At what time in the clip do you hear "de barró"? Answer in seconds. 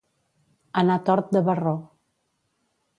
1.37-1.77